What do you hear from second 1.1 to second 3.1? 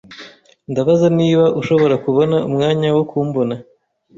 niba ushobora kubona umwanya wo